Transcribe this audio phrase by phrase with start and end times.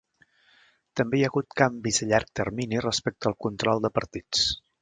[1.01, 4.49] També hi ha hagut canvis a llarg termini respecte al control de partits.